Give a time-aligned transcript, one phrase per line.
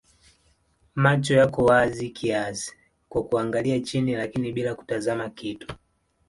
[0.95, 2.73] Macho yako wazi kiasi
[3.09, 5.75] kwa kuangalia chini lakini bila kutazama kitu.